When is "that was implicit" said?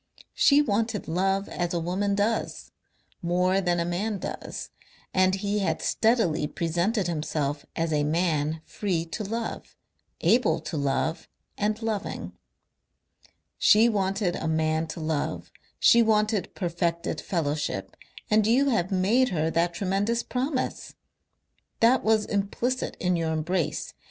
21.79-22.97